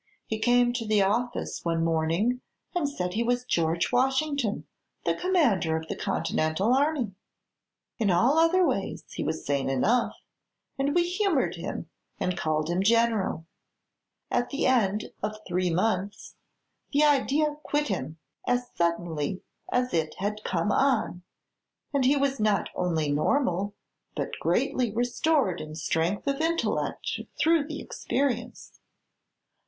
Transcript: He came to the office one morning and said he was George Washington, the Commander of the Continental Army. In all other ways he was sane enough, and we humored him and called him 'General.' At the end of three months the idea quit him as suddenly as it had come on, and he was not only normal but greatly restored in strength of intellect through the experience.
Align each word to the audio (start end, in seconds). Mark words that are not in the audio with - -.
He 0.25 0.39
came 0.39 0.73
to 0.73 0.85
the 0.87 1.03
office 1.03 1.63
one 1.63 1.83
morning 1.83 2.41
and 2.73 2.89
said 2.89 3.13
he 3.13 3.21
was 3.21 3.43
George 3.45 3.91
Washington, 3.91 4.65
the 5.05 5.13
Commander 5.13 5.77
of 5.77 5.87
the 5.89 5.95
Continental 5.95 6.73
Army. 6.73 7.13
In 7.99 8.09
all 8.09 8.39
other 8.39 8.65
ways 8.65 9.03
he 9.11 9.23
was 9.23 9.45
sane 9.45 9.69
enough, 9.69 10.15
and 10.75 10.95
we 10.95 11.07
humored 11.07 11.53
him 11.53 11.87
and 12.19 12.35
called 12.35 12.67
him 12.67 12.81
'General.' 12.81 13.45
At 14.31 14.49
the 14.49 14.65
end 14.65 15.11
of 15.21 15.35
three 15.47 15.69
months 15.69 16.33
the 16.91 17.03
idea 17.03 17.57
quit 17.61 17.89
him 17.89 18.17
as 18.47 18.71
suddenly 18.73 19.43
as 19.71 19.93
it 19.93 20.15
had 20.17 20.43
come 20.43 20.71
on, 20.71 21.21
and 21.93 22.05
he 22.05 22.15
was 22.15 22.39
not 22.39 22.69
only 22.73 23.11
normal 23.11 23.75
but 24.15 24.39
greatly 24.39 24.91
restored 24.91 25.61
in 25.61 25.75
strength 25.75 26.25
of 26.25 26.41
intellect 26.41 27.19
through 27.37 27.67
the 27.67 27.79
experience. 27.79 28.79